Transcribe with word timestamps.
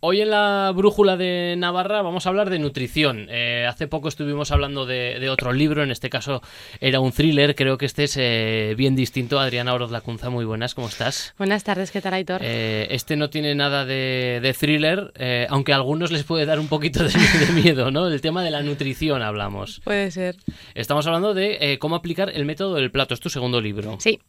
Hoy 0.00 0.20
en 0.20 0.30
la 0.30 0.72
Brújula 0.76 1.16
de 1.16 1.56
Navarra 1.58 2.02
vamos 2.02 2.24
a 2.24 2.28
hablar 2.28 2.50
de 2.50 2.60
nutrición. 2.60 3.26
Eh, 3.30 3.66
hace 3.68 3.88
poco 3.88 4.06
estuvimos 4.06 4.52
hablando 4.52 4.86
de, 4.86 5.28
otro 5.28 5.52
libro, 5.52 5.82
en 5.82 5.90
este 5.90 6.08
caso 6.08 6.40
era 6.80 7.00
un 7.00 7.10
thriller, 7.10 7.56
creo 7.56 7.78
que 7.78 7.86
este 7.86 8.04
es 8.04 8.16
eh, 8.16 8.74
bien 8.76 8.94
distinto. 8.94 9.40
Adriana 9.40 9.74
Oroz 9.74 9.90
Lacunza, 9.90 10.30
muy 10.30 10.44
buenas, 10.44 10.76
¿cómo 10.76 10.86
estás? 10.86 11.34
Buenas 11.36 11.64
tardes, 11.64 11.90
¿qué 11.90 12.00
tal, 12.00 12.14
Aitor? 12.14 12.42
Eh, 12.44 12.86
este 12.92 13.16
no 13.16 13.28
tiene 13.28 13.56
nada 13.56 13.84
de, 13.84 14.54
thriller, 14.56 15.12
aunque 15.48 15.72
a 15.72 15.76
algunos 15.76 16.12
les 16.12 16.22
puede 16.22 16.46
dar 16.46 16.60
un 16.60 16.68
poquito 16.68 17.02
de, 17.04 17.12
miedo, 17.60 17.90
¿no? 17.90 18.06
El 18.06 18.20
tema 18.20 18.44
de 18.44 18.52
la 18.52 18.62
nutrición 18.62 19.20
hablamos. 19.22 19.80
Puede 19.82 20.12
ser. 20.12 20.36
Estamos 20.76 21.08
hablando 21.08 21.34
de 21.34 21.76
cómo 21.80 21.96
aplicar 21.96 22.30
el 22.30 22.44
método 22.44 22.76
del 22.76 22.92
plato, 22.92 23.14
es 23.14 23.20
tu 23.20 23.30
segundo 23.30 23.60
libro. 23.60 23.98
Sí. 23.98 24.20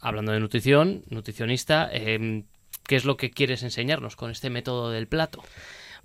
hablando 0.00 0.30
de 0.30 0.38
nutrición, 0.38 1.02
nutricionista 1.08 1.90
¿Qué 2.90 2.96
es 2.96 3.04
lo 3.04 3.16
que 3.16 3.30
quieres 3.30 3.62
enseñarnos 3.62 4.16
con 4.16 4.32
este 4.32 4.50
método 4.50 4.90
del 4.90 5.06
plato? 5.06 5.44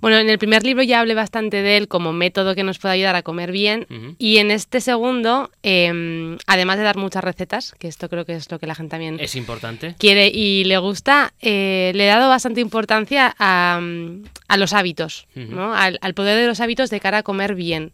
Bueno, 0.02 0.18
en 0.18 0.30
el 0.30 0.38
primer 0.38 0.64
libro 0.64 0.84
ya 0.84 1.00
hablé 1.00 1.16
bastante 1.16 1.64
de 1.64 1.78
él 1.78 1.88
como 1.88 2.14
método 2.14 2.54
que 2.54 2.62
nos 2.62 2.78
puede 2.78 2.94
ayudar 2.94 3.16
a 3.16 3.24
comer 3.24 3.52
bien. 3.52 3.88
Y 4.20 4.38
en 4.38 4.52
este 4.52 4.82
segundo, 4.82 5.50
em, 5.64 6.38
además 6.46 6.78
de 6.78 6.84
dar 6.84 6.98
muchas 6.98 7.24
recetas, 7.24 7.74
que 7.80 7.88
esto 7.88 8.08
creo 8.08 8.24
que 8.24 8.36
es 8.36 8.52
lo 8.52 8.60
que 8.60 8.68
la 8.68 8.76
gente 8.76 8.92
también 8.92 9.18
es 9.20 9.36
importante. 9.36 9.96
quiere 9.98 10.28
y 10.28 10.64
le 10.66 10.78
gusta, 10.78 11.34
eh, 11.42 11.92
le 11.96 12.04
he 12.04 12.08
dado 12.08 12.30
bastante 12.30 12.62
importancia 12.62 13.36
a, 13.40 13.82
los 14.56 14.74
hábitos, 14.74 15.26
¿no? 15.34 15.74
al, 15.74 16.14
poder 16.14 16.40
de 16.40 16.46
los 16.46 16.60
hábitos 16.60 16.92
de 16.92 17.00
cara 17.00 17.18
a 17.18 17.24
comer 17.24 17.56
bien 17.56 17.94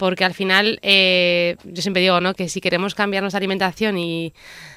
porque 0.00 0.24
al 0.24 0.32
final 0.32 0.78
eh, 0.80 1.56
yo 1.62 1.82
siempre 1.82 2.00
digo 2.00 2.22
¿no? 2.22 2.32
que 2.32 2.48
si 2.48 2.62
queremos 2.62 2.94
cambiar 2.94 3.22
nuestra 3.22 3.36
alimentación 3.36 3.98
y 3.98 4.32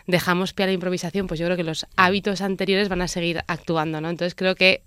dejamos 0.06 0.52
pie 0.52 0.66
a 0.66 0.68
la 0.68 0.74
improvisación, 0.74 1.28
pues 1.28 1.40
yo 1.40 1.46
creo 1.46 1.56
que 1.56 1.64
los 1.64 1.88
hábitos 1.96 2.42
anteriores 2.42 2.90
van 2.90 3.02
a 3.02 3.08
seguir 3.08 3.40
actuando. 3.48 4.02
¿no? 4.02 4.10
Entonces 4.10 4.36
creo 4.36 4.54
que 4.56 4.84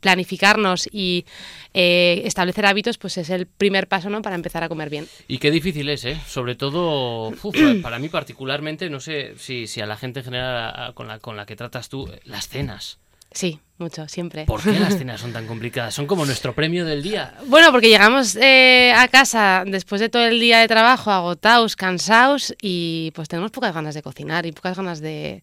planificarnos 0.00 0.88
y 0.90 1.24
eh, 1.72 2.22
establecer 2.24 2.66
hábitos 2.66 2.98
pues 2.98 3.16
es 3.16 3.30
el 3.30 3.46
primer 3.46 3.86
paso 3.86 4.10
¿no? 4.10 4.22
para 4.22 4.34
empezar 4.34 4.64
a 4.64 4.68
comer 4.68 4.90
bien. 4.90 5.06
Y 5.28 5.38
qué 5.38 5.52
difícil 5.52 5.88
es, 5.88 6.04
¿eh? 6.04 6.20
sobre 6.26 6.56
todo 6.56 7.32
para 7.82 8.00
mí 8.00 8.08
particularmente, 8.08 8.90
no 8.90 8.98
sé 8.98 9.34
si, 9.38 9.68
si 9.68 9.80
a 9.80 9.86
la 9.86 9.96
gente 9.96 10.18
en 10.18 10.24
general 10.24 10.94
con 10.94 11.06
la, 11.06 11.20
con 11.20 11.36
la 11.36 11.46
que 11.46 11.54
tratas 11.54 11.88
tú, 11.88 12.10
las 12.24 12.48
cenas. 12.48 12.98
Sí, 13.36 13.60
mucho, 13.76 14.08
siempre. 14.08 14.46
¿Por 14.46 14.62
qué 14.62 14.80
las 14.80 14.96
cenas 14.98 15.20
son 15.20 15.34
tan 15.34 15.46
complicadas? 15.46 15.92
Son 15.92 16.06
como 16.06 16.24
nuestro 16.24 16.54
premio 16.54 16.86
del 16.86 17.02
día. 17.02 17.34
Bueno, 17.48 17.70
porque 17.70 17.90
llegamos 17.90 18.34
eh, 18.36 18.94
a 18.96 19.08
casa 19.08 19.62
después 19.66 20.00
de 20.00 20.08
todo 20.08 20.24
el 20.24 20.40
día 20.40 20.60
de 20.60 20.68
trabajo 20.68 21.10
agotados, 21.10 21.76
cansados 21.76 22.54
y 22.62 23.12
pues 23.14 23.28
tenemos 23.28 23.50
pocas 23.50 23.74
ganas 23.74 23.94
de 23.94 24.00
cocinar 24.00 24.46
y 24.46 24.52
pocas 24.52 24.78
ganas 24.78 25.00
de, 25.02 25.42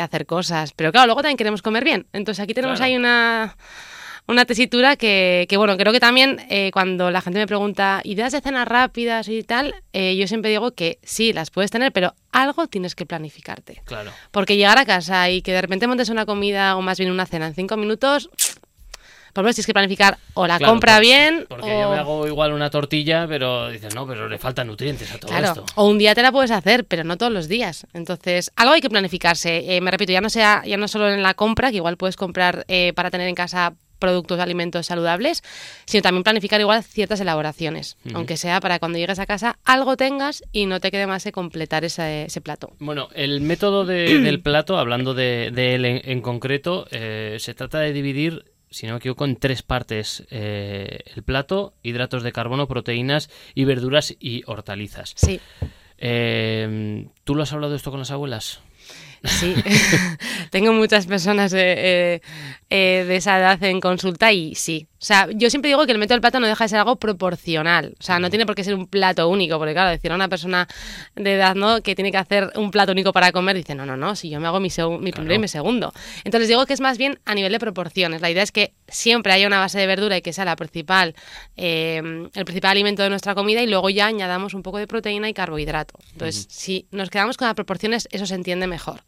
hacer 0.00 0.24
cosas. 0.26 0.72
Pero 0.72 0.92
claro, 0.92 1.06
luego 1.06 1.22
también 1.22 1.36
queremos 1.36 1.62
comer 1.62 1.82
bien. 1.82 2.06
Entonces 2.12 2.40
aquí 2.40 2.54
tenemos 2.54 2.80
ahí 2.80 2.94
una 2.94 3.56
una 4.28 4.44
tesitura 4.44 4.96
que, 4.96 5.46
que 5.48 5.56
bueno, 5.56 5.76
creo 5.76 5.92
que 5.92 6.00
también 6.00 6.40
eh, 6.50 6.70
cuando 6.72 7.10
la 7.10 7.20
gente 7.20 7.38
me 7.38 7.46
pregunta 7.46 8.00
ideas 8.04 8.32
de 8.32 8.40
cenas 8.40 8.66
rápidas 8.66 9.28
y 9.28 9.42
tal, 9.42 9.74
eh, 9.92 10.16
yo 10.16 10.26
siempre 10.26 10.50
digo 10.50 10.72
que 10.72 10.98
sí, 11.02 11.32
las 11.32 11.50
puedes 11.50 11.70
tener, 11.70 11.92
pero 11.92 12.14
algo 12.32 12.66
tienes 12.66 12.94
que 12.94 13.06
planificarte. 13.06 13.82
Claro. 13.84 14.10
Porque 14.32 14.56
llegar 14.56 14.78
a 14.78 14.84
casa 14.84 15.30
y 15.30 15.42
que 15.42 15.52
de 15.52 15.62
repente 15.62 15.86
montes 15.86 16.08
una 16.08 16.26
comida 16.26 16.76
o 16.76 16.82
más 16.82 16.98
bien 16.98 17.10
una 17.10 17.26
cena 17.26 17.46
en 17.46 17.54
cinco 17.54 17.76
minutos, 17.76 18.28
por 19.32 19.42
lo 19.42 19.44
menos 19.44 19.56
tienes 19.56 19.66
que 19.66 19.74
planificar 19.74 20.18
o 20.34 20.46
la 20.46 20.58
compra 20.58 20.98
bien. 20.98 21.46
Porque 21.48 21.68
yo 21.68 21.90
me 21.90 21.98
hago 21.98 22.26
igual 22.26 22.52
una 22.52 22.70
tortilla, 22.70 23.26
pero 23.28 23.68
dices, 23.68 23.94
no, 23.94 24.08
pero 24.08 24.28
le 24.28 24.38
faltan 24.38 24.66
nutrientes 24.66 25.12
a 25.12 25.18
todo 25.18 25.30
claro. 25.30 25.48
esto. 25.48 25.66
O 25.76 25.86
un 25.86 25.98
día 25.98 26.14
te 26.14 26.22
la 26.22 26.32
puedes 26.32 26.50
hacer, 26.50 26.84
pero 26.86 27.04
no 27.04 27.16
todos 27.16 27.30
los 27.30 27.46
días. 27.46 27.86
Entonces, 27.92 28.50
algo 28.56 28.72
hay 28.72 28.80
que 28.80 28.88
planificarse. 28.90 29.76
Eh, 29.76 29.80
me 29.82 29.90
repito, 29.90 30.10
ya 30.10 30.22
no 30.22 30.30
sea, 30.30 30.62
ya 30.64 30.78
no 30.78 30.88
solo 30.88 31.10
en 31.10 31.22
la 31.22 31.34
compra, 31.34 31.70
que 31.70 31.76
igual 31.76 31.96
puedes 31.96 32.16
comprar 32.16 32.66
para 32.94 33.10
tener 33.10 33.28
en 33.28 33.34
casa 33.34 33.74
productos, 33.98 34.40
alimentos 34.40 34.86
saludables, 34.86 35.42
sino 35.86 36.02
también 36.02 36.22
planificar 36.22 36.60
igual 36.60 36.82
ciertas 36.82 37.20
elaboraciones, 37.20 37.96
aunque 38.14 38.36
sea 38.36 38.60
para 38.60 38.78
cuando 38.78 38.98
llegues 38.98 39.18
a 39.18 39.26
casa 39.26 39.58
algo 39.64 39.96
tengas 39.96 40.42
y 40.52 40.66
no 40.66 40.80
te 40.80 40.90
quede 40.90 41.06
más 41.06 41.24
de 41.24 41.32
completar 41.32 41.84
ese, 41.84 42.26
plato. 42.42 42.72
Bueno, 42.78 43.08
el 43.14 43.40
método 43.40 43.84
del 43.84 44.40
plato, 44.40 44.78
hablando 44.78 45.14
de, 45.14 45.46
él 45.46 45.84
en, 45.84 46.20
concreto, 46.20 46.86
eh, 46.90 47.36
se 47.38 47.54
trata 47.54 47.80
de 47.80 47.92
dividir 47.92 48.44
si 48.68 48.86
no 48.86 48.92
me 48.92 48.98
equivoco, 48.98 49.24
en 49.24 49.36
tres 49.36 49.62
partes 49.62 50.24
eh, 50.30 50.98
el 51.14 51.22
plato, 51.22 51.74
hidratos 51.82 52.22
de 52.22 52.32
carbono, 52.32 52.66
proteínas 52.66 53.30
y 53.54 53.64
verduras 53.64 54.14
y 54.18 54.42
hortalizas. 54.46 55.14
Sí. 55.16 55.40
Eh, 55.98 57.06
¿Tú 57.24 57.34
lo 57.34 57.42
has 57.42 57.52
hablado 57.52 57.70
de 57.70 57.76
esto 57.78 57.90
con 57.90 58.00
las 58.00 58.10
abuelas? 58.10 58.60
Sí, 59.26 59.54
tengo 60.50 60.72
muchas 60.72 61.06
personas 61.06 61.50
de, 61.50 62.22
de, 62.70 63.16
esa 63.16 63.38
edad 63.38 63.62
en 63.64 63.80
consulta 63.80 64.32
y 64.32 64.54
sí, 64.54 64.88
sea, 65.06 65.28
yo 65.32 65.50
siempre 65.50 65.68
digo 65.68 65.86
que 65.86 65.92
el 65.92 65.98
método 65.98 66.14
del 66.14 66.20
plato 66.20 66.40
no 66.40 66.46
deja 66.46 66.64
de 66.64 66.68
ser 66.68 66.80
algo 66.80 66.96
proporcional. 66.96 67.94
O 67.98 68.02
sea, 68.02 68.18
no 68.18 68.28
tiene 68.28 68.44
por 68.44 68.54
qué 68.54 68.64
ser 68.64 68.74
un 68.74 68.86
plato 68.86 69.28
único, 69.28 69.58
porque 69.58 69.72
claro, 69.72 69.90
decir 69.90 70.10
a 70.10 70.16
una 70.16 70.28
persona 70.28 70.66
de 71.14 71.34
edad, 71.34 71.54
¿no? 71.54 71.80
Que 71.82 71.94
tiene 71.94 72.10
que 72.10 72.18
hacer 72.18 72.50
un 72.56 72.70
plato 72.70 72.92
único 72.92 73.12
para 73.12 73.30
comer, 73.30 73.56
dice, 73.56 73.74
no, 73.74 73.86
no, 73.86 73.96
no, 73.96 74.16
si 74.16 74.30
yo 74.30 74.40
me 74.40 74.48
hago 74.48 74.58
mi, 74.58 74.68
mi 75.00 75.12
primero 75.12 75.34
y 75.34 75.38
mi 75.38 75.48
segundo. 75.48 75.92
Entonces 76.24 76.48
digo 76.48 76.66
que 76.66 76.72
es 76.72 76.80
más 76.80 76.98
bien 76.98 77.18
a 77.24 77.34
nivel 77.34 77.52
de 77.52 77.58
proporciones. 77.58 78.20
La 78.20 78.30
idea 78.30 78.42
es 78.42 78.52
que 78.52 78.72
siempre 78.88 79.32
haya 79.32 79.46
una 79.46 79.60
base 79.60 79.78
de 79.78 79.86
verdura 79.86 80.16
y 80.16 80.22
que 80.22 80.32
sea 80.32 80.44
la 80.44 80.56
principal, 80.56 81.14
eh, 81.56 82.28
el 82.34 82.44
principal 82.44 82.72
alimento 82.72 83.02
de 83.02 83.10
nuestra 83.10 83.34
comida 83.34 83.62
y 83.62 83.66
luego 83.66 83.90
ya 83.90 84.06
añadamos 84.06 84.54
un 84.54 84.62
poco 84.62 84.78
de 84.78 84.86
proteína 84.86 85.28
y 85.28 85.34
carbohidrato. 85.34 85.98
Entonces, 86.12 86.46
si 86.50 86.86
nos 86.90 87.10
quedamos 87.10 87.36
con 87.36 87.46
las 87.46 87.54
proporciones, 87.54 88.08
eso 88.10 88.26
se 88.26 88.34
entiende 88.34 88.66
mejor. 88.66 89.02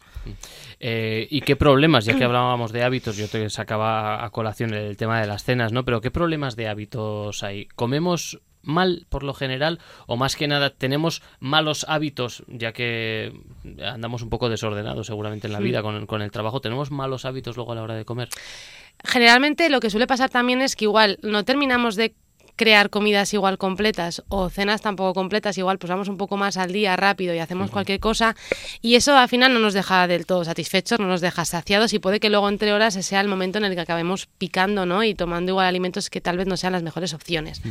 Eh, 0.80 1.26
¿Y 1.30 1.40
qué 1.40 1.56
problemas? 1.56 2.04
Ya 2.04 2.16
que 2.16 2.24
hablábamos 2.24 2.72
de 2.72 2.82
hábitos, 2.82 3.16
yo 3.16 3.28
te 3.28 3.50
sacaba 3.50 4.24
a 4.24 4.30
colación 4.30 4.74
el 4.74 4.96
tema 4.96 5.20
de 5.20 5.26
las 5.26 5.44
cenas, 5.44 5.72
¿no? 5.72 5.84
Pero 5.88 6.02
¿qué 6.02 6.10
problemas 6.10 6.54
de 6.54 6.68
hábitos 6.68 7.42
hay? 7.42 7.64
¿Comemos 7.74 8.42
mal 8.60 9.06
por 9.08 9.22
lo 9.22 9.32
general 9.32 9.80
o 10.06 10.18
más 10.18 10.36
que 10.36 10.46
nada 10.46 10.68
tenemos 10.68 11.22
malos 11.40 11.86
hábitos 11.88 12.44
ya 12.46 12.74
que 12.74 13.32
andamos 13.82 14.20
un 14.20 14.28
poco 14.28 14.50
desordenados 14.50 15.06
seguramente 15.06 15.46
en 15.46 15.54
la 15.54 15.60
vida 15.60 15.80
con, 15.80 16.04
con, 16.04 16.20
el 16.20 16.30
trabajo 16.30 16.60
tenemos 16.60 16.90
malos 16.90 17.24
hábitos 17.24 17.56
luego 17.56 17.72
a 17.72 17.76
la 17.76 17.82
hora 17.84 17.94
de 17.94 18.04
comer 18.04 18.28
generalmente 19.02 19.70
lo 19.70 19.80
que 19.80 19.88
suele 19.88 20.06
pasar 20.06 20.28
también 20.28 20.60
es 20.60 20.76
que 20.76 20.84
igual 20.84 21.18
no 21.22 21.46
terminamos 21.46 21.96
de 21.96 22.14
crear 22.58 22.90
comidas 22.90 23.32
igual 23.32 23.56
completas 23.56 24.22
o 24.28 24.50
cenas 24.50 24.82
tampoco 24.82 25.14
completas, 25.14 25.56
igual 25.56 25.78
pues 25.78 25.88
vamos 25.88 26.08
un 26.08 26.18
poco 26.18 26.36
más 26.36 26.56
al 26.56 26.72
día 26.72 26.96
rápido 26.96 27.32
y 27.32 27.38
hacemos 27.38 27.70
cualquier 27.70 28.00
cosa 28.00 28.36
y 28.82 28.96
eso 28.96 29.16
al 29.16 29.28
final 29.28 29.54
no 29.54 29.60
nos 29.60 29.74
deja 29.74 30.06
del 30.08 30.26
todo 30.26 30.44
satisfechos, 30.44 30.98
no 30.98 31.06
nos 31.06 31.20
deja 31.20 31.44
saciados 31.44 31.92
y 31.94 32.00
puede 32.00 32.20
que 32.20 32.28
luego 32.28 32.48
entre 32.48 32.72
horas 32.72 32.94
sea 32.94 33.20
el 33.20 33.28
momento 33.28 33.58
en 33.58 33.64
el 33.64 33.74
que 33.74 33.80
acabemos 33.80 34.28
picando 34.38 34.84
¿no? 34.84 35.04
y 35.04 35.14
tomando 35.14 35.52
igual 35.52 35.66
alimentos 35.66 36.10
que 36.10 36.20
tal 36.20 36.36
vez 36.36 36.48
no 36.48 36.56
sean 36.56 36.72
las 36.72 36.82
mejores 36.82 37.14
opciones. 37.14 37.62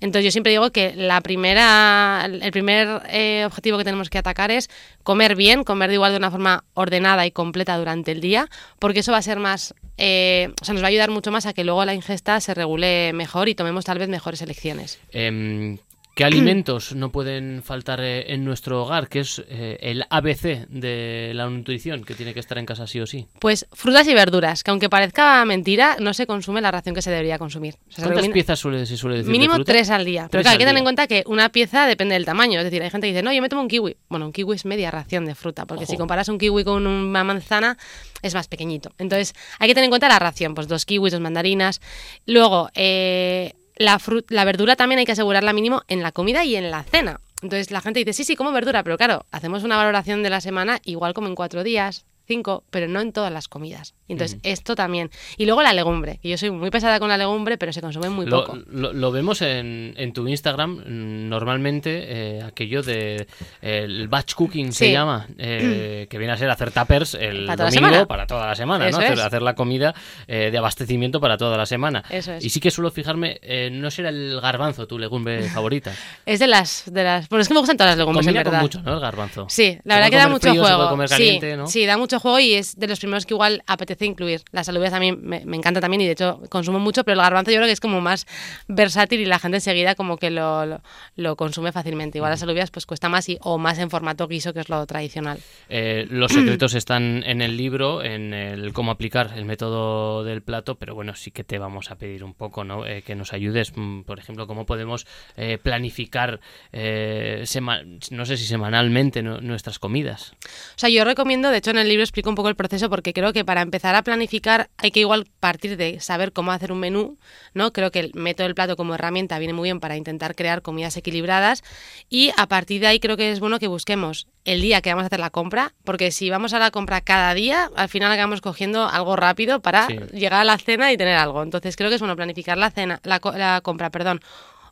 Entonces 0.00 0.24
yo 0.24 0.30
siempre 0.30 0.52
digo 0.52 0.70
que 0.70 0.94
la 0.94 1.20
primera, 1.20 2.26
el 2.26 2.52
primer 2.52 3.02
eh, 3.10 3.42
objetivo 3.44 3.78
que 3.78 3.84
tenemos 3.84 4.08
que 4.08 4.18
atacar 4.18 4.52
es 4.52 4.70
comer 5.02 5.34
bien, 5.34 5.64
comer 5.64 5.88
de 5.88 5.94
igual 5.94 6.12
de 6.12 6.18
una 6.18 6.30
forma 6.30 6.64
ordenada 6.74 7.26
y 7.26 7.32
completa 7.32 7.76
durante 7.76 8.12
el 8.12 8.20
día, 8.20 8.48
porque 8.78 9.00
eso 9.00 9.10
va 9.10 9.18
a 9.18 9.22
ser 9.22 9.40
más 9.40 9.74
eh, 9.98 10.52
o 10.60 10.64
sea, 10.64 10.74
nos 10.74 10.82
va 10.82 10.86
a 10.86 10.90
ayudar 10.90 11.10
mucho 11.10 11.30
más 11.30 11.46
a 11.46 11.52
que 11.52 11.64
luego 11.64 11.84
la 11.84 11.94
ingesta 11.94 12.40
se 12.40 12.54
regule 12.54 13.12
mejor 13.14 13.48
y 13.48 13.54
tomemos 13.54 13.84
tal 13.84 13.98
vez 13.98 14.08
mejores 14.08 14.42
elecciones. 14.42 14.98
Em, 15.12 15.78
¿Qué 16.16 16.24
alimentos 16.24 16.94
no 16.94 17.12
pueden 17.12 17.62
faltar 17.62 18.00
eh, 18.00 18.32
en 18.32 18.42
nuestro 18.42 18.82
hogar? 18.82 19.10
¿Qué 19.10 19.20
es 19.20 19.44
eh, 19.50 19.76
el 19.82 20.02
ABC 20.08 20.66
de 20.66 21.32
la 21.34 21.46
nutrición 21.50 22.04
que 22.04 22.14
tiene 22.14 22.32
que 22.32 22.40
estar 22.40 22.56
en 22.56 22.64
casa 22.64 22.86
sí 22.86 22.98
o 23.00 23.06
sí? 23.06 23.26
Pues 23.38 23.66
frutas 23.70 24.08
y 24.08 24.14
verduras, 24.14 24.64
que 24.64 24.70
aunque 24.70 24.88
parezca 24.88 25.44
mentira, 25.44 25.98
no 26.00 26.14
se 26.14 26.26
consume 26.26 26.62
la 26.62 26.70
ración 26.70 26.94
que 26.94 27.02
se 27.02 27.10
debería 27.10 27.38
consumir. 27.38 27.74
¿Cuántas 27.94 28.28
piezas 28.28 28.58
suele, 28.58 28.86
se 28.86 28.96
suele 28.96 29.18
decir? 29.18 29.30
Mínimo 29.30 29.62
tres 29.62 29.90
al 29.90 30.06
día. 30.06 30.28
Pero 30.30 30.40
claro, 30.40 30.54
hay 30.54 30.58
que 30.58 30.64
tener 30.64 30.78
en 30.78 30.84
cuenta 30.84 31.06
que 31.06 31.22
una 31.26 31.50
pieza 31.50 31.86
depende 31.86 32.14
del 32.14 32.24
tamaño. 32.24 32.60
Es 32.60 32.64
decir, 32.64 32.82
hay 32.82 32.88
gente 32.88 33.08
que 33.08 33.12
dice, 33.12 33.22
no, 33.22 33.30
yo 33.30 33.42
me 33.42 33.50
tomo 33.50 33.60
un 33.60 33.68
kiwi. 33.68 33.98
Bueno, 34.08 34.24
un 34.24 34.32
kiwi 34.32 34.56
es 34.56 34.64
media 34.64 34.90
ración 34.90 35.26
de 35.26 35.34
fruta, 35.34 35.66
porque 35.66 35.84
si 35.84 35.98
comparas 35.98 36.30
un 36.30 36.38
kiwi 36.38 36.64
con 36.64 36.86
una 36.86 37.24
manzana, 37.24 37.76
es 38.22 38.34
más 38.34 38.48
pequeñito. 38.48 38.90
Entonces, 38.96 39.34
hay 39.58 39.68
que 39.68 39.74
tener 39.74 39.84
en 39.84 39.90
cuenta 39.90 40.08
la 40.08 40.18
ración, 40.18 40.54
pues 40.54 40.66
dos 40.66 40.86
kiwis, 40.86 41.12
dos 41.12 41.20
mandarinas. 41.20 41.82
Luego, 42.24 42.70
eh 42.74 43.52
la, 43.76 44.00
la 44.28 44.44
verdura 44.44 44.76
también 44.76 44.98
hay 44.98 45.06
que 45.06 45.12
asegurarla 45.12 45.52
mínimo 45.52 45.82
en 45.88 46.02
la 46.02 46.12
comida 46.12 46.44
y 46.44 46.56
en 46.56 46.70
la 46.70 46.82
cena. 46.82 47.20
Entonces 47.42 47.70
la 47.70 47.80
gente 47.80 48.00
dice, 48.00 48.12
sí, 48.12 48.24
sí, 48.24 48.36
como 48.36 48.52
verdura, 48.52 48.82
pero 48.82 48.96
claro, 48.96 49.26
hacemos 49.30 49.62
una 49.62 49.76
valoración 49.76 50.22
de 50.22 50.30
la 50.30 50.40
semana 50.40 50.80
igual 50.84 51.14
como 51.14 51.28
en 51.28 51.34
cuatro 51.34 51.62
días, 51.62 52.04
cinco, 52.26 52.64
pero 52.70 52.88
no 52.88 53.00
en 53.00 53.12
todas 53.12 53.32
las 53.32 53.48
comidas. 53.48 53.94
Entonces, 54.08 54.38
esto 54.42 54.74
también. 54.74 55.10
Y 55.36 55.46
luego 55.46 55.62
la 55.62 55.72
legumbre, 55.72 56.18
que 56.22 56.28
yo 56.28 56.38
soy 56.38 56.50
muy 56.50 56.70
pesada 56.70 57.00
con 57.00 57.08
la 57.08 57.16
legumbre, 57.16 57.58
pero 57.58 57.72
se 57.72 57.80
consume 57.80 58.08
muy 58.08 58.26
poco. 58.26 58.58
Lo, 58.66 59.10
vemos 59.10 59.42
en, 59.42 59.94
en, 59.96 60.12
tu 60.12 60.28
Instagram, 60.28 60.82
normalmente, 61.28 62.04
eh, 62.08 62.42
aquello 62.42 62.82
de 62.82 63.26
el 63.62 64.08
batch 64.08 64.34
cooking 64.34 64.72
se 64.72 64.92
llama, 64.92 65.26
eh, 65.38 66.06
que 66.08 66.18
viene 66.18 66.32
a 66.32 66.36
ser 66.36 66.50
hacer 66.50 66.70
tuppers 66.70 67.14
el 67.14 67.46
domingo 67.46 68.06
para 68.06 68.26
toda 68.26 68.46
la 68.46 68.54
semana, 68.54 68.90
¿no? 68.90 68.98
Hacer, 68.98 69.42
la 69.42 69.54
comida 69.54 69.94
eh, 70.26 70.50
de 70.50 70.58
abastecimiento 70.58 71.20
para 71.20 71.36
toda 71.36 71.56
la 71.56 71.66
semana. 71.66 72.04
Y 72.40 72.50
sí 72.50 72.60
que 72.60 72.70
suelo 72.70 72.90
fijarme, 72.90 73.40
no 73.72 73.90
será 73.90 74.10
el 74.10 74.40
garbanzo 74.40 74.86
tu 74.86 74.98
legumbre 74.98 75.42
favorita. 75.50 75.92
es 76.24 76.38
de 76.38 76.46
las, 76.46 76.84
de 76.86 77.02
las... 77.02 77.28
Bueno, 77.28 77.42
es 77.42 77.48
que 77.48 77.54
me 77.54 77.60
gustan 77.60 77.76
todas 77.76 77.92
las 77.92 77.98
legumbres, 77.98 78.26
en 78.26 78.34
verdad. 78.34 78.60
mucho, 78.60 78.82
¿no? 78.82 78.94
El 78.94 79.00
garbanzo. 79.00 79.46
Sí, 79.48 79.78
la 79.84 79.96
verdad 79.96 80.10
que 80.10 80.16
da 80.16 80.28
mucho 80.28 80.54
juego. 80.54 81.06
sí, 81.08 81.40
sí, 81.66 81.86
da 81.86 81.96
mucho 81.96 82.15
mucho 82.16 82.20
juego 82.20 82.38
y 82.38 82.54
es 82.54 82.78
de 82.78 82.86
los 82.86 82.98
primeros 82.98 83.26
que 83.26 83.34
igual 83.34 83.62
apetece 83.66 84.06
incluir. 84.06 84.42
Las 84.52 84.68
alubias 84.68 84.92
también 84.92 85.18
me, 85.22 85.44
me 85.44 85.56
encanta 85.56 85.80
también 85.80 86.00
y 86.00 86.06
de 86.06 86.12
hecho 86.12 86.40
consumo 86.48 86.78
mucho, 86.78 87.04
pero 87.04 87.14
el 87.14 87.22
garbanzo 87.22 87.50
yo 87.50 87.58
creo 87.58 87.66
que 87.66 87.72
es 87.72 87.80
como 87.80 88.00
más 88.00 88.26
versátil 88.68 89.20
y 89.20 89.26
la 89.26 89.38
gente 89.38 89.58
enseguida 89.58 89.94
como 89.94 90.16
que 90.16 90.30
lo, 90.30 90.66
lo, 90.66 90.80
lo 91.16 91.36
consume 91.36 91.72
fácilmente. 91.72 92.18
Igual 92.18 92.30
las 92.30 92.42
alubias 92.42 92.70
pues 92.70 92.86
cuesta 92.86 93.08
más 93.08 93.28
y, 93.28 93.38
o 93.42 93.58
más 93.58 93.78
en 93.78 93.90
formato 93.90 94.26
guiso, 94.28 94.52
que 94.52 94.60
es 94.60 94.68
lo 94.68 94.84
tradicional. 94.86 95.38
Eh, 95.68 96.06
los 96.10 96.32
secretos 96.32 96.74
están 96.74 97.22
en 97.26 97.42
el 97.42 97.56
libro, 97.56 98.02
en 98.02 98.32
el 98.32 98.72
cómo 98.72 98.90
aplicar 98.90 99.32
el 99.36 99.44
método 99.44 100.24
del 100.24 100.42
plato, 100.42 100.76
pero 100.76 100.94
bueno, 100.94 101.14
sí 101.14 101.30
que 101.30 101.44
te 101.44 101.58
vamos 101.58 101.90
a 101.90 101.96
pedir 101.96 102.24
un 102.24 102.34
poco, 102.34 102.64
¿no? 102.64 102.86
Eh, 102.86 103.02
que 103.02 103.14
nos 103.14 103.32
ayudes, 103.32 103.72
mm, 103.74 104.02
por 104.02 104.18
ejemplo, 104.18 104.46
cómo 104.46 104.66
podemos 104.66 105.06
eh, 105.36 105.58
planificar, 105.62 106.40
no 106.72 108.26
sé 108.26 108.36
si 108.36 108.44
semanalmente, 108.44 109.22
¿no? 109.22 109.40
nuestras 109.40 109.78
comidas. 109.78 110.32
O 110.44 110.78
sea, 110.78 110.88
yo 110.88 111.04
recomiendo, 111.04 111.50
de 111.50 111.58
hecho 111.58 111.70
en 111.70 111.78
el 111.78 111.88
libro 111.88 112.05
explico 112.06 112.28
un 112.30 112.34
poco 112.36 112.48
el 112.48 112.56
proceso 112.56 112.88
porque 112.88 113.12
creo 113.12 113.32
que 113.32 113.44
para 113.44 113.60
empezar 113.60 113.94
a 113.94 114.02
planificar 114.02 114.70
hay 114.78 114.90
que 114.90 115.00
igual 115.00 115.26
partir 115.40 115.76
de 115.76 116.00
saber 116.00 116.32
cómo 116.32 116.52
hacer 116.52 116.72
un 116.72 116.78
menú, 116.80 117.18
¿no? 117.52 117.72
Creo 117.72 117.90
que 117.90 118.00
el 118.00 118.12
método 118.14 118.46
del 118.46 118.54
plato 118.54 118.76
como 118.76 118.94
herramienta 118.94 119.38
viene 119.38 119.52
muy 119.52 119.66
bien 119.66 119.80
para 119.80 119.96
intentar 119.96 120.34
crear 120.34 120.62
comidas 120.62 120.96
equilibradas 120.96 121.62
y 122.08 122.30
a 122.36 122.46
partir 122.46 122.80
de 122.80 122.86
ahí 122.86 123.00
creo 123.00 123.16
que 123.16 123.30
es 123.30 123.40
bueno 123.40 123.58
que 123.58 123.68
busquemos 123.68 124.26
el 124.44 124.62
día 124.62 124.80
que 124.80 124.90
vamos 124.90 125.02
a 125.02 125.06
hacer 125.06 125.20
la 125.20 125.30
compra, 125.30 125.74
porque 125.84 126.10
si 126.12 126.30
vamos 126.30 126.54
a 126.54 126.58
la 126.58 126.70
compra 126.70 127.00
cada 127.00 127.34
día, 127.34 127.68
al 127.76 127.88
final 127.88 128.10
acabamos 128.12 128.40
cogiendo 128.40 128.88
algo 128.88 129.16
rápido 129.16 129.60
para 129.60 129.86
Sí. 129.88 129.98
llegar 130.12 130.40
a 130.40 130.44
la 130.44 130.56
cena 130.56 130.92
y 130.92 130.96
tener 130.96 131.16
algo. 131.18 131.42
Entonces 131.42 131.76
creo 131.76 131.88
que 131.90 131.96
es 131.96 132.00
bueno 132.00 132.16
planificar 132.16 132.56
la 132.56 132.70
cena, 132.70 133.00
la, 133.02 133.20
la 133.36 133.60
compra, 133.60 133.90
perdón, 133.90 134.20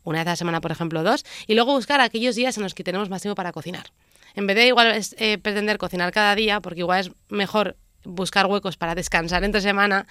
una 0.03 0.19
vez 0.19 0.27
a 0.27 0.31
la 0.31 0.35
semana, 0.35 0.61
por 0.61 0.71
ejemplo, 0.71 1.03
dos, 1.03 1.25
y 1.47 1.55
luego 1.55 1.73
buscar 1.73 1.99
aquellos 1.99 2.35
días 2.35 2.55
en 2.57 2.63
los 2.63 2.73
que 2.73 2.83
tenemos 2.83 3.09
más 3.09 3.21
tiempo 3.21 3.35
para 3.35 3.51
cocinar. 3.51 3.87
En 4.35 4.47
vez 4.47 4.55
de 4.55 4.67
igual 4.67 4.91
es, 4.91 5.15
eh, 5.17 5.37
pretender 5.37 5.77
cocinar 5.77 6.11
cada 6.11 6.35
día, 6.35 6.59
porque 6.61 6.81
igual 6.81 6.99
es 6.99 7.11
mejor 7.29 7.77
buscar 8.03 8.45
huecos 8.45 8.77
para 8.77 8.93
descansar 8.93 9.43
entre 9.43 9.61
semana 9.61 10.05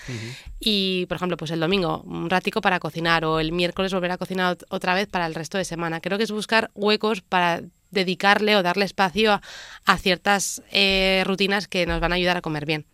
y, 0.58 1.06
por 1.06 1.16
ejemplo, 1.16 1.36
pues 1.36 1.52
el 1.52 1.60
domingo 1.60 2.02
un 2.06 2.28
ratico 2.28 2.60
para 2.60 2.80
cocinar 2.80 3.24
o 3.24 3.38
el 3.38 3.52
miércoles 3.52 3.92
volver 3.94 4.10
a 4.10 4.18
cocinar 4.18 4.56
ot- 4.56 4.64
otra 4.70 4.94
vez 4.94 5.06
para 5.06 5.26
el 5.26 5.34
resto 5.34 5.58
de 5.58 5.64
semana. 5.64 6.00
Creo 6.00 6.18
que 6.18 6.24
es 6.24 6.32
buscar 6.32 6.70
huecos 6.74 7.20
para 7.20 7.62
dedicarle 7.92 8.56
o 8.56 8.62
darle 8.64 8.84
espacio 8.84 9.34
a, 9.34 9.42
a 9.84 9.96
ciertas 9.98 10.60
eh, 10.72 11.22
rutinas 11.24 11.68
que 11.68 11.86
nos 11.86 12.00
van 12.00 12.10
a 12.10 12.16
ayudar 12.16 12.36
a 12.36 12.40
comer 12.42 12.66
bien. 12.66 12.84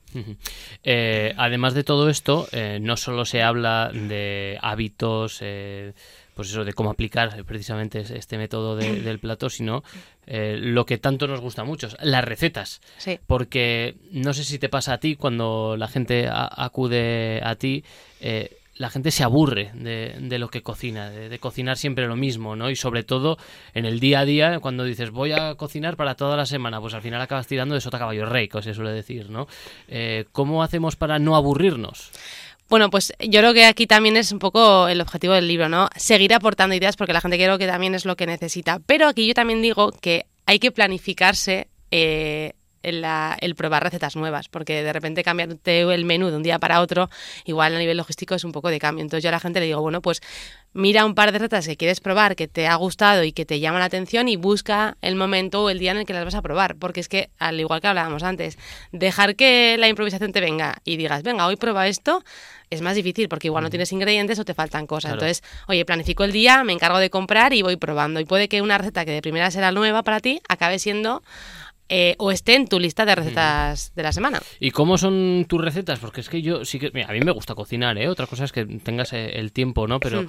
Eh, 0.84 1.34
además 1.36 1.74
de 1.74 1.84
todo 1.84 2.08
esto, 2.08 2.48
eh, 2.52 2.78
no 2.80 2.96
solo 2.96 3.24
se 3.24 3.42
habla 3.42 3.90
de 3.92 4.58
hábitos, 4.62 5.38
eh, 5.40 5.92
pues 6.34 6.48
eso, 6.50 6.64
de 6.64 6.72
cómo 6.72 6.90
aplicar 6.90 7.44
precisamente 7.44 8.00
es- 8.00 8.10
este 8.10 8.38
método 8.38 8.76
de- 8.76 9.00
del 9.02 9.18
plato, 9.18 9.50
sino 9.50 9.82
eh, 10.26 10.56
lo 10.60 10.86
que 10.86 10.96
tanto 10.96 11.26
nos 11.26 11.40
gusta 11.40 11.64
mucho, 11.64 11.88
las 12.02 12.24
recetas. 12.24 12.80
Sí. 12.98 13.18
Porque 13.26 13.96
no 14.12 14.32
sé 14.32 14.44
si 14.44 14.58
te 14.60 14.68
pasa 14.68 14.92
a 14.94 14.98
ti 14.98 15.16
cuando 15.16 15.76
la 15.76 15.88
gente 15.88 16.28
a- 16.28 16.48
acude 16.64 17.40
a 17.42 17.56
ti, 17.56 17.82
eh, 18.20 18.56
la 18.80 18.88
gente 18.88 19.10
se 19.10 19.22
aburre 19.22 19.72
de, 19.74 20.16
de 20.18 20.38
lo 20.38 20.48
que 20.48 20.62
cocina, 20.62 21.10
de, 21.10 21.38
cocinar 21.38 21.76
siempre 21.76 22.06
lo 22.06 22.16
mismo, 22.16 22.56
¿no? 22.56 22.70
Y 22.70 22.76
sobre 22.76 23.02
todo 23.02 23.36
en 23.74 23.84
el 23.84 24.00
día 24.00 24.20
a 24.20 24.24
día, 24.24 24.58
cuando 24.58 24.84
dices 24.84 25.10
voy 25.10 25.32
a 25.32 25.54
cocinar 25.56 25.98
para 25.98 26.14
toda 26.14 26.34
la 26.34 26.46
semana, 26.46 26.80
pues 26.80 26.94
al 26.94 27.02
final 27.02 27.20
acabas 27.20 27.46
tirando 27.46 27.74
de 27.74 27.82
sota 27.82 27.98
caballo 27.98 28.24
rey, 28.24 28.48
como 28.48 28.62
se 28.62 28.72
suele 28.72 28.92
decir, 28.92 29.28
¿no? 29.28 29.48
Eh, 29.86 30.24
¿Cómo 30.32 30.62
hacemos 30.62 30.96
para 30.96 31.18
no 31.18 31.36
aburrirnos? 31.36 32.10
Bueno, 32.70 32.88
pues 32.88 33.12
yo 33.18 33.40
creo 33.40 33.52
que 33.52 33.66
aquí 33.66 33.86
también 33.86 34.16
es 34.16 34.32
un 34.32 34.38
poco 34.38 34.88
el 34.88 35.02
objetivo 35.02 35.34
del 35.34 35.46
libro, 35.46 35.68
¿no? 35.68 35.90
Seguir 35.96 36.32
aportando 36.32 36.74
ideas 36.74 36.96
porque 36.96 37.12
la 37.12 37.20
gente 37.20 37.36
creo 37.36 37.58
que 37.58 37.66
también 37.66 37.94
es 37.94 38.06
lo 38.06 38.16
que 38.16 38.26
necesita. 38.26 38.80
Pero 38.86 39.08
aquí 39.08 39.26
yo 39.26 39.34
también 39.34 39.60
digo 39.60 39.92
que 39.92 40.24
hay 40.46 40.58
que 40.58 40.72
planificarse 40.72 41.68
eh, 41.90 42.54
el 42.82 43.54
probar 43.54 43.82
recetas 43.82 44.16
nuevas, 44.16 44.48
porque 44.48 44.82
de 44.82 44.92
repente 44.92 45.22
cambiarte 45.22 45.80
el 45.80 46.04
menú 46.04 46.30
de 46.30 46.36
un 46.36 46.42
día 46.42 46.58
para 46.58 46.80
otro, 46.80 47.10
igual 47.44 47.74
a 47.74 47.78
nivel 47.78 47.96
logístico 47.96 48.34
es 48.34 48.44
un 48.44 48.52
poco 48.52 48.68
de 48.68 48.78
cambio. 48.78 49.02
Entonces 49.02 49.22
yo 49.22 49.28
a 49.28 49.32
la 49.32 49.40
gente 49.40 49.60
le 49.60 49.66
digo, 49.66 49.80
bueno, 49.80 50.00
pues 50.00 50.20
mira 50.72 51.04
un 51.04 51.14
par 51.14 51.32
de 51.32 51.38
recetas 51.38 51.66
que 51.66 51.76
quieres 51.76 52.00
probar, 52.00 52.36
que 52.36 52.48
te 52.48 52.66
ha 52.66 52.74
gustado 52.76 53.24
y 53.24 53.32
que 53.32 53.44
te 53.44 53.60
llama 53.60 53.78
la 53.78 53.86
atención 53.86 54.28
y 54.28 54.36
busca 54.36 54.96
el 55.02 55.16
momento 55.16 55.64
o 55.64 55.70
el 55.70 55.78
día 55.78 55.90
en 55.90 55.98
el 55.98 56.06
que 56.06 56.12
las 56.12 56.24
vas 56.24 56.34
a 56.34 56.42
probar, 56.42 56.76
porque 56.76 57.00
es 57.00 57.08
que, 57.08 57.30
al 57.38 57.58
igual 57.58 57.80
que 57.80 57.88
hablábamos 57.88 58.22
antes, 58.22 58.58
dejar 58.92 59.36
que 59.36 59.76
la 59.78 59.88
improvisación 59.88 60.32
te 60.32 60.40
venga 60.40 60.76
y 60.84 60.96
digas, 60.96 61.22
venga, 61.22 61.46
hoy 61.46 61.56
prueba 61.56 61.88
esto, 61.88 62.22
es 62.70 62.82
más 62.82 62.94
difícil 62.94 63.28
porque 63.28 63.48
igual 63.48 63.64
no 63.64 63.70
tienes 63.70 63.90
ingredientes 63.90 64.38
o 64.38 64.44
te 64.44 64.54
faltan 64.54 64.86
cosas. 64.86 65.10
Claro. 65.10 65.26
Entonces, 65.26 65.42
oye, 65.66 65.84
planifico 65.84 66.22
el 66.22 66.30
día, 66.30 66.62
me 66.62 66.72
encargo 66.72 66.98
de 66.98 67.10
comprar 67.10 67.52
y 67.52 67.62
voy 67.62 67.74
probando. 67.76 68.20
Y 68.20 68.24
puede 68.24 68.48
que 68.48 68.62
una 68.62 68.78
receta 68.78 69.04
que 69.04 69.10
de 69.10 69.22
primera 69.22 69.50
será 69.50 69.72
nueva 69.72 70.04
para 70.04 70.20
ti 70.20 70.40
acabe 70.48 70.78
siendo 70.78 71.24
eh, 71.90 72.14
o 72.18 72.30
esté 72.30 72.54
en 72.54 72.66
tu 72.66 72.78
lista 72.80 73.04
de 73.04 73.14
recetas 73.14 73.92
de 73.94 74.02
la 74.02 74.12
semana. 74.12 74.40
¿Y 74.60 74.70
cómo 74.70 74.96
son 74.96 75.44
tus 75.48 75.60
recetas? 75.60 75.98
Porque 75.98 76.20
es 76.22 76.28
que 76.30 76.40
yo 76.40 76.64
sí 76.64 76.78
que... 76.78 76.90
Mira, 76.94 77.08
a 77.08 77.12
mí 77.12 77.20
me 77.20 77.32
gusta 77.32 77.54
cocinar, 77.54 77.98
¿eh? 77.98 78.08
Otra 78.08 78.26
cosa 78.26 78.44
es 78.44 78.52
que 78.52 78.64
tengas 78.64 79.12
eh, 79.12 79.38
el 79.38 79.52
tiempo, 79.52 79.86
¿no? 79.86 80.00
Pero 80.00 80.22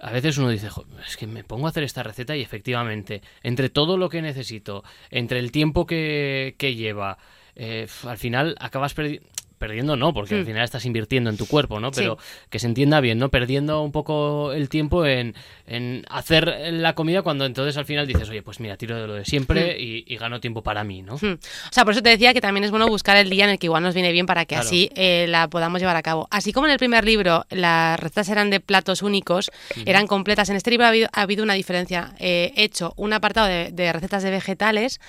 a 0.00 0.10
veces 0.10 0.38
uno 0.38 0.48
dice, 0.48 0.68
"Jo, 0.70 0.84
es 1.06 1.16
que 1.16 1.26
me 1.28 1.44
pongo 1.44 1.66
a 1.66 1.70
hacer 1.70 1.84
esta 1.84 2.02
receta 2.02 2.34
y 2.36 2.40
efectivamente, 2.42 3.22
entre 3.42 3.68
todo 3.68 3.96
lo 3.96 4.08
que 4.08 4.22
necesito, 4.22 4.82
entre 5.10 5.38
el 5.38 5.52
tiempo 5.52 5.86
que, 5.86 6.56
que 6.58 6.74
lleva, 6.74 7.18
eh, 7.54 7.86
al 8.04 8.16
final 8.18 8.56
acabas 8.58 8.96
perdi- 8.96 9.20
perdiendo, 9.62 9.96
no, 9.96 10.12
porque 10.12 10.34
al 10.34 10.42
Hmm. 10.42 10.46
final 10.46 10.64
estás 10.64 10.84
invirtiendo 10.86 11.30
en 11.30 11.36
tu 11.36 11.46
cuerpo, 11.46 11.78
¿no? 11.78 11.88
Sí. 11.92 12.00
Pero 12.00 12.18
que 12.50 12.58
se 12.58 12.66
entienda 12.66 13.00
bien, 13.00 13.18
¿no? 13.18 13.28
Perdiendo 13.30 13.80
un 13.82 13.92
poco 13.92 14.52
el 14.52 14.68
tiempo 14.68 15.06
en, 15.06 15.34
en 15.68 16.04
hacer 16.10 16.52
la 16.72 16.94
comida 16.94 17.22
cuando 17.22 17.46
entonces 17.46 17.76
al 17.76 17.84
final 17.84 18.06
dices, 18.08 18.28
oye, 18.28 18.42
pues 18.42 18.58
mira, 18.58 18.76
tiro 18.76 19.00
de 19.00 19.06
lo 19.06 19.14
de 19.14 19.24
siempre 19.24 19.80
y, 19.80 20.04
y 20.06 20.16
gano 20.16 20.40
tiempo 20.40 20.62
para 20.64 20.82
mí, 20.82 21.02
¿no? 21.02 21.14
Hmm. 21.14 21.34
O 21.34 21.72
sea, 21.72 21.84
por 21.84 21.92
eso 21.92 22.02
te 22.02 22.10
decía 22.10 22.34
que 22.34 22.40
también 22.40 22.64
es 22.64 22.70
bueno 22.72 22.88
buscar 22.88 23.16
el 23.16 23.30
día 23.30 23.44
en 23.44 23.50
el 23.50 23.58
que 23.60 23.66
igual 23.66 23.84
nos 23.84 23.94
viene 23.94 24.10
bien 24.10 24.26
para 24.26 24.44
que 24.44 24.56
Claro. 24.56 24.66
así 24.66 24.90
eh, 24.96 25.26
la 25.28 25.48
podamos 25.48 25.80
llevar 25.80 25.94
a 25.96 26.02
cabo. 26.02 26.26
Así 26.32 26.52
como 26.52 26.66
en 26.66 26.72
el 26.72 26.78
primer 26.78 27.04
libro 27.04 27.44
las 27.50 28.00
recetas 28.00 28.28
eran 28.28 28.50
de 28.50 28.58
platos 28.58 29.00
únicos, 29.02 29.50
eran 29.86 30.06
completas, 30.08 30.48
en 30.50 30.56
este 30.56 30.70
libro 30.70 30.86
ha 30.86 30.88
habido, 30.88 31.08
ha 31.12 31.22
habido 31.22 31.44
una 31.44 31.54
diferencia. 31.54 32.14
Eh, 32.18 32.52
he 32.56 32.64
hecho 32.64 32.92
un 32.96 33.12
apartado 33.12 33.46
de, 33.46 33.70
de 33.70 33.92
recetas 33.92 34.22
de 34.24 34.30
vegetales, 34.30 35.00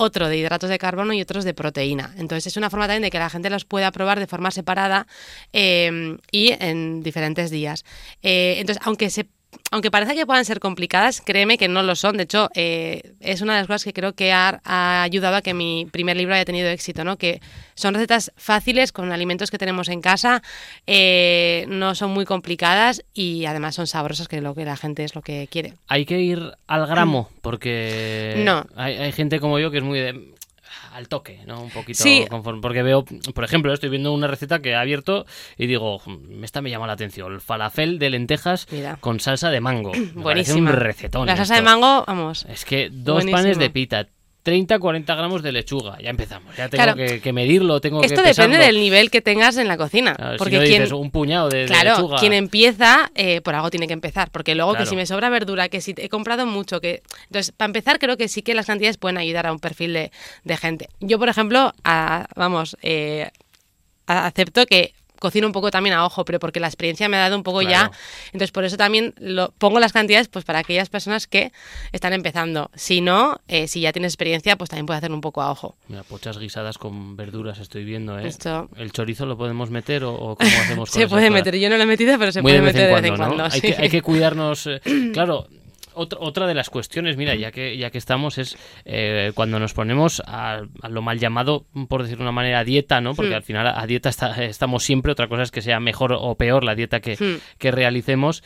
otro 0.00 0.28
de 0.28 0.36
hidratos 0.36 0.70
de 0.70 0.78
carbono 0.78 1.12
y 1.12 1.20
otros 1.20 1.44
de 1.44 1.54
proteína. 1.54 2.14
Entonces 2.18 2.46
es 2.46 2.56
una 2.56 2.70
forma 2.70 2.86
también 2.86 3.02
de 3.02 3.10
que 3.10 3.18
la 3.18 3.28
gente 3.30 3.50
los 3.50 3.64
pueda 3.64 3.90
probar 3.98 4.18
de 4.18 4.26
forma 4.26 4.50
separada 4.50 5.06
eh, 5.52 6.16
y 6.32 6.52
en 6.58 7.02
diferentes 7.02 7.50
días. 7.50 7.84
Eh, 8.22 8.56
entonces, 8.58 8.82
aunque 8.86 9.10
se 9.10 9.26
aunque 9.70 9.90
parece 9.90 10.14
que 10.14 10.26
puedan 10.26 10.44
ser 10.44 10.60
complicadas, 10.60 11.22
créeme 11.22 11.56
que 11.56 11.68
no 11.68 11.82
lo 11.82 11.96
son. 11.96 12.18
De 12.18 12.24
hecho, 12.24 12.50
eh, 12.54 13.14
es 13.20 13.40
una 13.40 13.54
de 13.54 13.60
las 13.60 13.66
cosas 13.66 13.84
que 13.84 13.94
creo 13.94 14.12
que 14.12 14.30
ha, 14.30 14.60
ha 14.62 15.02
ayudado 15.02 15.36
a 15.36 15.42
que 15.42 15.54
mi 15.54 15.86
primer 15.90 16.18
libro 16.18 16.34
haya 16.34 16.44
tenido 16.44 16.68
éxito, 16.68 17.02
¿no? 17.02 17.16
Que 17.16 17.40
son 17.74 17.94
recetas 17.94 18.30
fáciles 18.36 18.92
con 18.92 19.10
alimentos 19.10 19.50
que 19.50 19.56
tenemos 19.56 19.88
en 19.88 20.02
casa, 20.02 20.42
eh, 20.86 21.64
no 21.68 21.94
son 21.94 22.10
muy 22.10 22.26
complicadas 22.26 23.02
y 23.14 23.46
además 23.46 23.74
son 23.74 23.86
sabrosas, 23.86 24.28
que 24.28 24.42
lo 24.42 24.54
que 24.54 24.66
la 24.66 24.76
gente 24.76 25.02
es 25.04 25.14
lo 25.14 25.22
que 25.22 25.48
quiere. 25.50 25.72
Hay 25.88 26.04
que 26.04 26.20
ir 26.20 26.52
al 26.66 26.86
gramo, 26.86 27.30
porque 27.40 28.42
No. 28.44 28.66
hay, 28.76 28.96
hay 28.96 29.12
gente 29.12 29.40
como 29.40 29.58
yo 29.58 29.70
que 29.70 29.78
es 29.78 29.84
muy 29.84 29.98
de 29.98 30.34
al 30.92 31.08
toque, 31.08 31.40
¿no? 31.46 31.62
Un 31.62 31.70
poquito 31.70 32.02
Sí. 32.02 32.24
conforme, 32.28 32.60
porque 32.60 32.82
veo, 32.82 33.04
por 33.34 33.44
ejemplo, 33.44 33.72
estoy 33.72 33.88
viendo 33.90 34.12
una 34.12 34.26
receta 34.26 34.60
que 34.60 34.70
he 34.70 34.74
abierto 34.74 35.26
y 35.56 35.66
digo, 35.66 36.00
"Mm, 36.06 36.44
esta 36.44 36.60
me 36.60 36.70
llama 36.70 36.86
la 36.86 36.92
atención, 36.94 37.32
el 37.32 37.40
falafel 37.40 37.98
de 37.98 38.10
lentejas 38.10 38.66
Mira. 38.70 38.96
con 39.00 39.20
salsa 39.20 39.50
de 39.50 39.60
mango. 39.60 39.92
Buenísima. 40.14 40.70
un 40.70 40.76
recetón. 40.76 41.26
La 41.26 41.36
salsa 41.36 41.56
de 41.56 41.62
mango, 41.62 42.04
vamos. 42.06 42.44
Es 42.48 42.64
que 42.64 42.88
dos 42.90 43.14
Buenísimo. 43.16 43.36
panes 43.38 43.58
de 43.58 43.70
pita, 43.70 44.08
30, 44.48 44.78
40 44.78 45.14
gramos 45.14 45.42
de 45.42 45.52
lechuga, 45.52 45.98
ya 46.00 46.08
empezamos. 46.08 46.56
Ya 46.56 46.70
tengo 46.70 46.82
Claro. 46.84 46.96
que, 46.96 47.20
que 47.20 47.32
medirlo, 47.34 47.82
tengo 47.82 48.02
Esto 48.02 48.22
que 48.22 48.28
depende 48.28 48.56
del 48.56 48.80
nivel 48.80 49.10
que 49.10 49.20
tengas 49.20 49.58
en 49.58 49.68
la 49.68 49.76
cocina. 49.76 50.14
Claro, 50.14 50.38
si 50.42 50.44
no 50.44 50.60
quien, 50.60 50.62
dices 50.84 50.92
un 50.92 51.10
puñado 51.10 51.50
de, 51.50 51.58
de 51.58 51.66
Claro, 51.66 51.90
lechuga. 51.96 52.18
quien 52.18 52.32
empieza, 52.32 53.10
eh, 53.14 53.42
por 53.42 53.54
algo 53.54 53.68
tiene 53.68 53.86
que 53.86 53.92
empezar. 53.92 54.30
Porque 54.30 54.54
luego 54.54 54.72
que 54.72 54.86
si 54.86 54.96
me 54.96 55.04
sobra 55.04 55.28
verdura, 55.28 55.68
que 55.68 55.82
si 55.82 55.94
he 55.98 56.08
comprado 56.08 56.46
mucho, 56.46 56.80
que. 56.80 57.02
Entonces, 57.26 57.52
para 57.54 57.66
empezar, 57.66 57.98
creo 57.98 58.16
que 58.16 58.28
sí 58.28 58.40
que 58.40 58.54
las 58.54 58.64
cantidades 58.64 58.96
pueden 58.96 59.18
ayudar 59.18 59.46
a 59.46 59.52
un 59.52 59.58
perfil 59.58 59.92
de, 59.92 60.12
de 60.44 60.56
gente. 60.56 60.88
Yo, 61.00 61.18
por 61.18 61.28
ejemplo, 61.28 61.74
a- 61.84 62.26
vamos, 62.34 62.74
eh, 62.80 63.28
acepto 64.06 64.64
que 64.64 64.94
cocino 65.18 65.46
un 65.46 65.52
poco 65.52 65.70
también 65.70 65.94
a 65.96 66.04
ojo, 66.04 66.24
pero 66.24 66.38
porque 66.38 66.60
la 66.60 66.66
experiencia 66.68 67.08
me 67.08 67.16
ha 67.16 67.20
dado 67.20 67.36
un 67.36 67.42
poco 67.42 67.60
Claro. 67.60 67.90
ya. 67.92 67.98
Entonces, 68.26 68.52
por 68.52 68.64
eso 68.64 68.76
también 68.76 69.14
lo, 69.18 69.50
pongo 69.58 69.80
las 69.80 69.92
cantidades 69.92 70.28
pues 70.28 70.44
para 70.44 70.60
aquellas 70.60 70.88
personas 70.88 71.26
que 71.26 71.52
están 71.92 72.12
empezando. 72.12 72.70
Si 72.74 73.00
no, 73.00 73.40
eh, 73.48 73.68
si 73.68 73.80
ya 73.80 73.92
tienes 73.92 74.12
experiencia, 74.12 74.56
pues 74.56 74.70
también 74.70 74.86
puedes 74.86 74.98
hacer 74.98 75.12
un 75.12 75.20
poco 75.20 75.42
a 75.42 75.50
ojo. 75.50 75.76
Mira, 75.88 76.02
pochas 76.04 76.38
guisadas 76.38 76.78
con 76.78 77.16
verduras 77.16 77.58
estoy 77.58 77.84
viendo, 77.84 78.18
¿eh? 78.18 78.28
Esto- 78.28 78.68
¿El 78.76 78.92
chorizo 78.92 79.26
lo 79.26 79.36
podemos 79.36 79.70
meter 79.70 80.04
o, 80.04 80.12
o 80.14 80.36
cómo 80.36 80.50
hacemos 80.62 80.90
con 80.92 81.00
Se 81.00 81.08
puede 81.08 81.30
meter, 81.30 81.56
yo 81.58 81.68
no 81.70 81.76
lo 81.76 81.82
he 81.82 81.86
metido, 81.86 82.18
pero 82.18 82.32
se 82.32 82.40
Muy 82.42 82.52
puede 82.52 82.60
de 82.60 82.64
vez 82.66 82.74
meter 82.74 82.88
en 82.90 82.94
de 82.96 83.00
vez 83.02 83.10
en 83.10 83.16
cuando, 83.16 83.34
cuando. 83.36 83.48
¿no? 83.48 83.54
Hay, 83.54 83.60
sí. 83.60 83.66
que, 83.74 83.82
hay 83.82 83.88
que 83.90 84.02
cuidarnos. 84.02 84.66
eh, 84.66 84.80
claro, 85.12 85.46
otra, 85.98 86.18
otra 86.20 86.46
de 86.46 86.54
las 86.54 86.70
cuestiones, 86.70 87.16
mira, 87.16 87.34
ya 87.34 87.50
que, 87.52 87.76
ya 87.76 87.90
que 87.90 87.98
estamos, 87.98 88.38
es 88.38 88.56
eh, 88.84 89.32
cuando 89.34 89.58
nos 89.58 89.74
ponemos 89.74 90.22
a, 90.26 90.62
a 90.82 90.88
lo 90.88 91.02
mal 91.02 91.18
llamado, 91.18 91.66
por 91.88 92.02
decir 92.02 92.16
de 92.16 92.22
una 92.22 92.32
manera, 92.32 92.64
dieta, 92.64 93.00
¿no? 93.00 93.14
Porque 93.14 93.32
Hmm. 93.32 93.36
al 93.36 93.42
final 93.42 93.66
a 93.66 93.86
dieta 93.86 94.08
está- 94.08 94.44
estamos 94.44 94.82
siempre, 94.84 95.12
otra 95.12 95.28
cosa 95.28 95.42
es 95.42 95.50
que 95.50 95.62
sea 95.62 95.80
mejor 95.80 96.12
o 96.12 96.34
peor 96.36 96.64
la 96.64 96.74
dieta 96.74 97.00
que, 97.00 97.16
Hmm. 97.16 97.40
que 97.58 97.70
realicemos. 97.70 98.42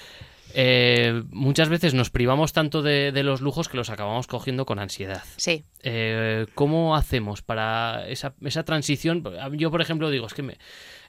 Eh, 0.55 1.23
muchas 1.31 1.71
veces 1.71 1.95
nos 1.95 2.11
privamos 2.11 2.53
tanto 2.53 2.83
de, 2.83 3.11
de, 3.11 3.23
los 3.23 3.41
lujos 3.41 3.71
que 3.71 3.79
los 3.79 3.89
acabamos 3.89 4.27
cogiendo 4.27 4.67
con 4.67 4.79
ansiedad. 4.79 5.23
Sí. 5.37 5.65
Eh, 5.83 6.45
¿Cómo 6.55 6.95
hacemos 6.95 7.41
para 7.41 8.07
esa, 8.09 8.35
esa, 8.43 8.63
transición? 8.63 9.25
Yo, 9.53 9.71
por 9.71 9.81
ejemplo, 9.81 10.11
digo, 10.11 10.27
es 10.27 10.35
que 10.35 10.43
me, 10.43 10.59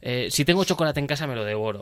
eh, 0.01 0.27
si 0.29 0.45
tengo 0.45 0.63
chocolate 0.63 1.01
en 1.01 1.07
casa 1.07 1.27
me 1.27 1.35
lo 1.35 1.43
devoro 1.43 1.81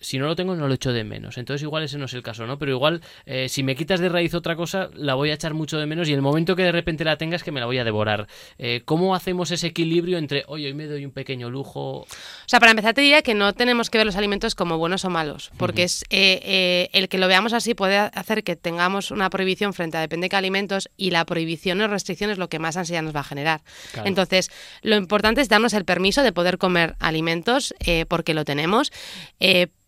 si 0.00 0.18
no 0.18 0.26
lo 0.26 0.36
tengo 0.36 0.54
no 0.54 0.68
lo 0.68 0.74
echo 0.74 0.92
de 0.92 1.04
menos. 1.04 1.38
Entonces 1.38 1.62
igual 1.62 1.82
ese 1.82 1.98
no 1.98 2.04
es 2.04 2.14
el 2.14 2.22
caso, 2.22 2.46
¿no? 2.46 2.58
Pero 2.58 2.72
igual 2.72 3.00
eh, 3.24 3.48
si 3.48 3.62
me 3.62 3.74
quitas 3.74 4.00
de 4.00 4.08
raíz 4.08 4.34
otra 4.34 4.56
cosa, 4.56 4.90
la 4.94 5.14
voy 5.14 5.30
a 5.30 5.34
echar 5.34 5.54
mucho 5.54 5.78
de 5.78 5.86
menos 5.86 6.08
y 6.08 6.12
el 6.12 6.22
momento 6.22 6.54
que 6.54 6.62
de 6.62 6.72
repente 6.72 7.04
la 7.04 7.16
tengas 7.16 7.42
que 7.42 7.52
me 7.52 7.60
la 7.60 7.66
voy 7.66 7.78
a 7.78 7.84
devorar. 7.84 8.26
Eh, 8.58 8.82
¿Cómo 8.84 9.14
hacemos 9.14 9.50
ese 9.50 9.68
equilibrio 9.68 10.18
entre, 10.18 10.44
oye, 10.48 10.66
hoy 10.66 10.74
me 10.74 10.86
doy 10.86 11.04
un 11.04 11.12
pequeño 11.12 11.50
lujo? 11.50 12.00
O 12.00 12.06
sea, 12.46 12.60
para 12.60 12.72
empezar 12.72 12.94
te 12.94 13.00
diría 13.00 13.22
que 13.22 13.34
no 13.34 13.52
tenemos 13.54 13.90
que 13.90 13.98
ver 13.98 14.06
los 14.06 14.16
alimentos 14.16 14.54
como 14.54 14.78
buenos 14.78 15.04
o 15.04 15.10
malos, 15.10 15.50
porque 15.56 15.84
es 15.84 16.04
eh, 16.10 16.88
el 16.92 17.08
que 17.08 17.18
lo 17.18 17.28
veamos 17.28 17.52
así 17.52 17.74
puede 17.74 17.96
hacer 17.96 18.44
que 18.44 18.56
tengamos 18.56 19.10
una 19.10 19.30
prohibición 19.30 19.72
frente 19.72 19.96
a 19.96 20.00
depende 20.00 20.26
de 20.26 20.28
qué 20.30 20.36
alimentos 20.36 20.88
y 20.96 21.10
la 21.10 21.24
prohibición 21.24 21.80
o 21.80 21.88
restricción 21.88 22.30
es 22.30 22.38
lo 22.38 22.48
que 22.48 22.58
más 22.58 22.76
ansiedad 22.76 23.02
nos 23.02 23.14
va 23.14 23.20
a 23.20 23.24
generar. 23.24 23.62
Claro. 23.92 24.08
Entonces, 24.08 24.50
lo 24.82 24.96
importante 24.96 25.40
es 25.40 25.48
darnos 25.48 25.72
el 25.74 25.84
permiso 25.84 26.22
de 26.22 26.32
poder 26.32 26.58
comer 26.58 26.96
alimentos 27.00 27.74
porque 28.08 28.34
lo 28.34 28.44
tenemos 28.44 28.92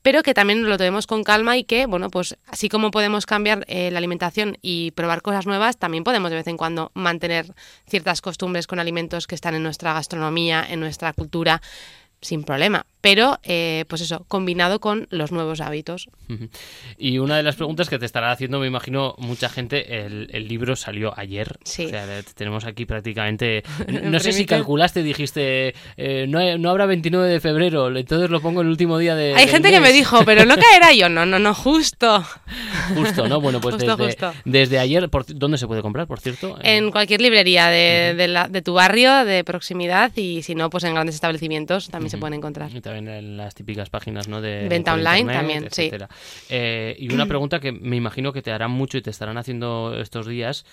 pero 0.08 0.22
que 0.22 0.32
también 0.32 0.66
lo 0.66 0.78
tomemos 0.78 1.06
con 1.06 1.22
calma 1.22 1.58
y 1.58 1.64
que, 1.64 1.84
bueno, 1.84 2.08
pues 2.08 2.38
así 2.46 2.70
como 2.70 2.90
podemos 2.90 3.26
cambiar 3.26 3.66
eh, 3.68 3.90
la 3.90 3.98
alimentación 3.98 4.56
y 4.62 4.92
probar 4.92 5.20
cosas 5.20 5.44
nuevas, 5.44 5.76
también 5.76 6.02
podemos 6.02 6.30
de 6.30 6.36
vez 6.36 6.46
en 6.46 6.56
cuando 6.56 6.90
mantener 6.94 7.52
ciertas 7.86 8.22
costumbres 8.22 8.66
con 8.66 8.80
alimentos 8.80 9.26
que 9.26 9.34
están 9.34 9.54
en 9.54 9.62
nuestra 9.62 9.92
gastronomía, 9.92 10.64
en 10.66 10.80
nuestra 10.80 11.12
cultura, 11.12 11.60
sin 12.22 12.42
problema 12.42 12.86
pero 13.00 13.38
eh, 13.44 13.84
pues 13.88 14.00
eso, 14.00 14.24
combinado 14.28 14.80
con 14.80 15.06
los 15.10 15.30
nuevos 15.30 15.60
hábitos. 15.60 16.08
Y 16.98 17.18
una 17.18 17.36
de 17.36 17.42
las 17.42 17.56
preguntas 17.56 17.88
que 17.88 17.98
te 17.98 18.04
estará 18.04 18.32
haciendo, 18.32 18.58
me 18.58 18.66
imagino, 18.66 19.14
mucha 19.18 19.48
gente, 19.48 20.04
el, 20.04 20.48
libro 20.48 20.76
salió 20.76 21.18
ayer. 21.18 21.58
Sí. 21.64 21.86
O 21.86 21.88
sea, 21.90 22.06
tenemos 22.34 22.64
aquí 22.64 22.86
prácticamente... 22.86 23.62
No, 24.08 24.20
sé 24.20 24.32
si 24.32 24.46
calculaste, 24.46 25.02
dijiste, 25.02 25.74
eh, 25.96 26.26
no, 26.28 26.58
no, 26.58 26.70
habrá 26.70 26.86
29 26.86 27.28
de 27.28 27.40
febrero, 27.40 27.94
entonces 27.94 28.30
lo 28.30 28.40
pongo 28.40 28.62
el 28.62 28.68
último 28.68 28.96
día 28.98 29.14
de... 29.14 29.34
Hay 29.34 29.48
gente 29.48 29.70
que 29.70 29.80
me 29.80 29.92
dijo, 29.92 30.24
pero 30.24 30.44
no 30.44 30.54
caerá 30.56 30.92
yo, 30.92 31.08
no, 31.08 31.26
no, 31.26 31.38
no, 31.38 31.54
justo. 31.54 32.24
Justo, 32.94 33.28
¿no? 33.28 33.40
Bueno, 33.40 33.60
pues 33.60 33.76
desde, 33.76 34.16
desde, 34.44 34.78
ayer, 34.78 35.08
por, 35.10 35.26
¿dónde 35.26 35.58
se 35.58 35.66
puede 35.66 35.82
comprar, 35.82 36.06
por 36.06 36.20
cierto? 36.20 36.58
En 36.62 36.90
cualquier 36.90 37.20
librería 37.20 37.68
de, 37.68 38.14
de, 38.16 38.28
la, 38.28 38.48
de, 38.48 38.62
tu 38.62 38.74
barrio, 38.74 39.24
de 39.24 39.44
proximidad, 39.44 40.10
y 40.16 40.42
si 40.42 40.54
no, 40.54 40.70
pues 40.70 40.84
en 40.84 40.94
grandes 40.94 41.14
establecimientos 41.14 41.88
también 41.88 42.10
se 42.10 42.18
pueden 42.18 42.34
encontrar 42.34 42.70
en 42.94 43.36
las 43.36 43.54
típicas 43.54 43.90
páginas 43.90 44.28
¿no? 44.28 44.40
de 44.40 44.68
venta 44.68 44.94
online 44.94 45.32
también, 45.32 45.64
etcétera. 45.64 46.08
sí. 46.10 46.46
Eh, 46.50 46.96
y 46.98 47.12
una 47.12 47.26
pregunta 47.28 47.60
que 47.60 47.72
me 47.72 47.96
imagino 47.96 48.32
que 48.32 48.42
te 48.42 48.50
harán 48.52 48.70
mucho 48.70 48.98
y 48.98 49.02
te 49.02 49.10
estarán 49.10 49.38
haciendo 49.38 49.98
estos 49.98 50.26
días: 50.26 50.64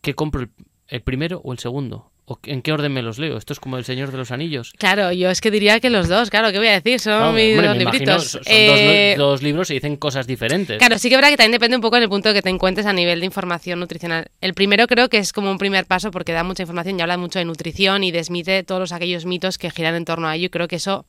¿qué 0.00 0.14
compro 0.14 0.48
el, 0.88 1.00
primero 1.02 1.40
o 1.44 1.52
el 1.52 1.58
segundo? 1.58 2.10
¿O 2.30 2.38
¿En 2.44 2.60
qué 2.60 2.72
orden 2.72 2.92
me 2.92 3.00
los 3.00 3.18
leo? 3.18 3.38
Esto 3.38 3.54
es 3.54 3.60
como 3.60 3.78
el 3.78 3.86
Señor 3.86 4.12
de 4.12 4.18
los 4.18 4.30
Anillos. 4.30 4.74
Claro, 4.76 5.12
yo 5.12 5.30
es 5.30 5.40
que 5.40 5.50
diría 5.50 5.80
que 5.80 5.88
los 5.88 6.08
dos, 6.08 6.28
claro, 6.28 6.52
¿qué 6.52 6.58
voy 6.58 6.68
a 6.68 6.78
decir? 6.78 7.00
Son 7.00 7.34
mis 7.34 7.56
dos 7.56 7.74
libritos. 7.74 8.24
Son 8.32 8.42
eh... 8.44 9.14
dos, 9.16 9.42
libros 9.42 9.70
y 9.70 9.74
dicen 9.74 9.96
cosas 9.96 10.26
diferentes. 10.26 10.76
Claro, 10.76 10.98
sí 10.98 11.08
que 11.08 11.14
es 11.14 11.18
verdad 11.18 11.30
que 11.30 11.38
también 11.38 11.52
depende 11.52 11.76
un 11.76 11.80
poco 11.80 11.98
del 11.98 12.10
punto 12.10 12.34
que 12.34 12.42
te 12.42 12.50
encuentres 12.50 12.84
a 12.84 12.92
nivel 12.92 13.20
de 13.20 13.26
información 13.26 13.80
nutricional. 13.80 14.26
El 14.42 14.52
primero 14.52 14.86
creo 14.86 15.08
que 15.08 15.16
es 15.16 15.32
como 15.32 15.50
un 15.50 15.56
primer 15.56 15.86
paso 15.86 16.10
porque 16.10 16.32
da 16.32 16.44
mucha 16.44 16.64
información 16.64 16.98
y 16.98 17.02
habla 17.02 17.16
mucho 17.16 17.38
de 17.38 17.46
nutrición 17.46 18.04
y 18.04 18.10
desmite 18.10 18.62
todos 18.62 18.92
aquellos 18.92 19.24
mitos 19.24 19.56
que 19.56 19.70
giran 19.70 19.94
en 19.94 20.04
torno 20.04 20.28
a 20.28 20.36
ello 20.36 20.46
y 20.46 20.50
creo 20.50 20.68
que 20.68 20.76
eso 20.76 21.06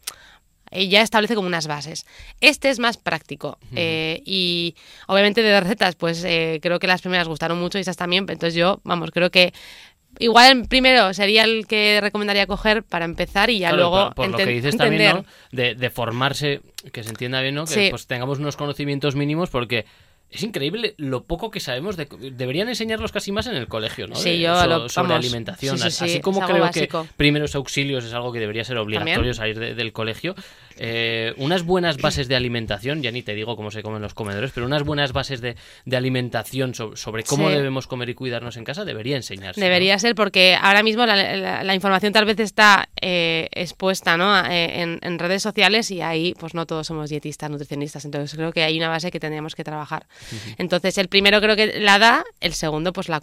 ya 0.72 1.02
establece 1.02 1.36
como 1.36 1.48
unas 1.48 1.68
bases. 1.68 2.06
Este 2.42 2.70
es 2.70 2.80
más 2.80 2.98
práctico 2.98 3.58
eh, 3.76 4.22
y 4.26 4.76
obviamente 5.08 5.42
de 5.42 5.60
recetas, 5.60 5.96
pues 5.96 6.24
eh, 6.24 6.60
creo 6.62 6.80
que 6.80 6.88
las 6.88 7.02
primeras 7.02 7.28
gustaron 7.28 7.60
mucho 7.60 7.78
y 7.78 7.82
esas 7.82 7.98
también, 7.98 8.26
entonces 8.30 8.54
yo, 8.54 8.80
vamos, 8.84 9.12
creo 9.12 9.32
que 9.32 9.54
igual 10.18 10.66
primero 10.68 11.14
sería 11.14 11.44
el 11.44 11.68
que 11.68 12.00
recomendaría 12.02 12.48
coger 12.48 12.84
para 12.84 13.06
empezar 13.06 13.50
y 13.50 13.60
ya 13.60 13.72
luego 13.72 14.12
por, 14.12 14.30
lo 14.30 14.38
que 14.38 14.46
dices 14.46 14.76
también 14.76 15.18
¿no? 15.18 15.26
de, 15.52 15.90
formarse 15.90 16.62
que 16.92 17.04
se 17.04 17.10
entienda 17.10 17.42
bien 17.42 17.56
no 17.56 17.66
que 17.66 17.90
pues 17.92 18.08
tengamos 18.08 18.40
unos 18.40 18.58
conocimientos 18.58 19.16
mínimos 19.16 19.50
porque 19.50 19.86
es 20.32 20.44
increíble 20.44 20.94
lo 20.98 21.24
poco 21.24 21.50
que 21.50 21.60
sabemos. 21.60 21.98
De, 21.98 22.08
deberían 22.34 22.70
enseñarlos 22.70 23.12
casi 23.12 23.32
más 23.32 23.48
en 23.48 23.56
el 23.56 23.68
colegio, 23.68 24.08
¿no? 24.08 24.16
Sí, 24.16 24.40
yo 24.40 24.66
lo, 24.68 24.88
sobre 24.88 25.16
alimentación. 25.16 25.82
Así 25.82 26.20
como 26.22 26.42
creo 26.42 26.70
que 26.70 26.88
primeros 27.18 27.56
auxilios 27.56 28.06
es 28.06 28.14
algo 28.14 28.32
que 28.32 28.40
debería 28.40 28.64
ser 28.64 28.78
obligatorio 28.78 29.34
salir 29.34 29.58
del 29.76 29.92
colegio. 29.92 30.36
Eh, 30.82 31.34
unas 31.36 31.64
buenas 31.64 31.98
bases 31.98 32.30
de 32.30 32.38
alimentación, 32.38 33.04
ya 33.04 33.12
ni 33.12 33.22
te 33.22 33.36
digo 33.36 33.58
cómo 33.58 33.70
se 33.70 33.84
comen 33.84 34.02
los 34.02 34.14
comedores, 34.14 34.52
pero 34.54 34.66
unas 34.66 34.84
buenas 34.84 35.12
bases 35.12 35.42
de, 35.42 35.58
alimentación 35.92 36.74
sobre, 36.74 37.24
cómo 37.24 37.50
debemos 37.50 37.86
comer 37.86 38.10
y 38.10 38.14
cuidarnos 38.14 38.56
en 38.56 38.64
casa 38.64 38.86
debería 38.86 39.18
enseñarse. 39.18 39.60
Debería 39.60 40.00
ser 40.00 40.16
porque 40.16 40.56
ahora 40.56 40.82
mismo 40.82 41.06
la, 41.06 41.76
información 41.76 42.14
tal 42.14 42.24
vez 42.24 42.40
está 42.40 42.88
eh, 43.02 43.50
expuesta 43.52 44.16
¿no? 44.16 44.38
Eh, 44.46 44.98
en, 45.02 45.20
redes 45.20 45.44
sociales 45.44 45.92
y 45.92 46.02
ahí 46.02 46.34
pues 46.40 46.54
no 46.54 46.66
todos 46.66 46.88
somos 46.88 47.10
dietistas, 47.10 47.50
nutricionistas, 47.50 48.06
entonces 48.06 48.34
creo 48.38 48.54
que 48.54 48.64
hay 48.64 48.78
una 48.78 48.88
base 48.88 49.12
que 49.12 49.20
tendríamos 49.20 49.56
que 49.56 49.66
trabajar. 49.66 50.08
Entonces 50.58 50.98
el 50.98 51.10
primero 51.10 51.42
creo 51.42 51.58
que 51.58 51.82
la 51.82 52.00
da, 52.00 52.24
el 52.40 52.54
segundo 52.54 52.94
pues 52.94 53.10
la, 53.10 53.20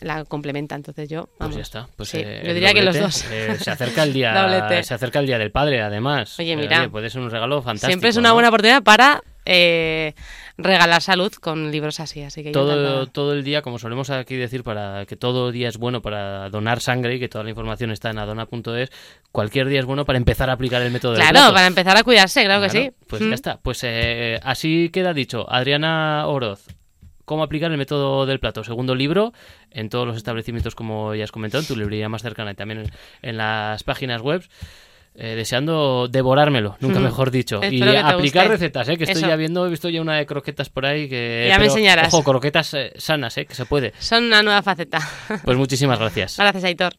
la 0.00 0.24
complementa, 0.26 0.74
entonces 0.74 1.08
yo... 1.08 1.30
Pues 1.38 1.54
ya 1.54 1.62
está. 1.62 1.88
Pues, 1.96 2.12
yo 2.12 2.52
diría 2.52 2.74
que 2.74 2.82
los 2.82 2.98
dos. 2.98 3.14
se 3.14 3.70
acerca 3.70 4.02
el 4.02 4.12
día 4.12 4.82
se 4.82 4.92
acerca 4.92 5.20
el 5.20 5.26
día 5.26 5.38
del 5.38 5.50
padre 5.50 5.80
además. 5.80 6.38
Oye, 6.38 6.54
mira 6.54 6.86
puede 6.98 7.10
ser 7.10 7.20
un 7.20 7.30
regalo 7.30 7.62
fantástico. 7.62 7.90
Siempre 7.90 8.08
es 8.08 8.16
una 8.16 8.32
buena 8.32 8.48
oportunidad 8.48 8.82
para 8.82 9.22
eh, 9.44 10.14
regalar 10.56 11.00
salud 11.00 11.32
con 11.32 11.70
libros 11.70 12.00
así. 12.00 12.22
así 12.22 12.42
que 12.42 12.50
todo, 12.50 13.06
todo 13.06 13.32
el 13.34 13.44
día, 13.44 13.62
como 13.62 13.78
solemos 13.78 14.10
aquí 14.10 14.34
decir, 14.34 14.64
para 14.64 15.06
que 15.06 15.14
todo 15.14 15.52
día 15.52 15.68
es 15.68 15.76
bueno 15.78 16.02
para 16.02 16.50
donar 16.50 16.80
sangre 16.80 17.14
y 17.14 17.20
que 17.20 17.28
toda 17.28 17.44
la 17.44 17.50
información 17.50 17.92
está 17.92 18.10
en 18.10 18.18
adona.es, 18.18 18.90
cualquier 19.30 19.68
día 19.68 19.78
es 19.78 19.86
bueno 19.86 20.04
para 20.04 20.16
empezar 20.16 20.50
a 20.50 20.54
aplicar 20.54 20.82
el 20.82 20.90
método 20.90 21.14
Claro, 21.14 21.54
para 21.54 21.68
empezar 21.68 21.96
a 21.96 22.02
cuidarse, 22.02 22.44
claro, 22.44 22.62
que 22.62 22.70
sí. 22.70 22.90
Pues 23.06 23.22
ya 23.22 23.28
mm. 23.28 23.32
está. 23.32 23.58
Pues 23.58 23.80
eh, 23.84 24.40
así 24.42 24.90
queda 24.92 25.14
dicho. 25.14 25.46
Adriana 25.48 26.26
Oroz, 26.26 26.66
cómo 27.24 27.44
aplicar 27.44 27.70
el 27.70 27.78
método 27.78 28.26
del 28.26 28.40
plato. 28.40 28.64
Segundo 28.64 28.96
libro, 28.96 29.32
en 29.70 29.88
todos 29.88 30.04
los 30.04 30.16
establecimientos, 30.16 30.74
como 30.74 31.14
ya 31.14 31.22
has 31.22 31.30
comentado, 31.30 31.62
en 31.62 31.68
tu 31.68 31.76
librería 31.76 32.08
más 32.08 32.22
cercana 32.22 32.50
y 32.50 32.54
también 32.54 32.90
en 33.22 33.36
las 33.36 33.84
páginas 33.84 34.20
web. 34.20 34.42
Eh, 35.20 35.34
deseando 35.34 36.06
devorármelo, 36.06 36.76
nunca 36.78 37.00
mejor 37.00 37.32
dicho. 37.32 37.60
y 37.68 37.82
aplicar 37.82 38.46
recetas, 38.46 38.88
¿eh? 38.88 38.96
que 38.96 39.02
estoy 39.02 39.22
ya 39.22 39.34
viendo, 39.34 39.66
he 39.66 39.70
visto 39.70 39.88
ya 39.88 40.00
una 40.00 40.14
de 40.14 40.26
croquetas 40.26 40.68
por 40.70 40.86
ahí 40.86 41.08
que... 41.08 41.46
Ya 41.48 41.58
me 41.58 41.64
enseñarás. 41.64 42.14
Ojo, 42.14 42.22
croquetas 42.22 42.72
eh, 42.74 42.92
sanas, 42.96 43.36
¿eh? 43.36 43.44
que 43.44 43.56
se 43.56 43.66
puede. 43.66 43.92
Son 43.98 44.22
una 44.22 44.44
nueva 44.44 44.62
faceta. 44.62 45.00
Pues 45.44 45.56
muchísimas 45.56 45.98
gracias. 45.98 46.36
Gracias, 46.36 46.62
Aitor. 46.62 46.94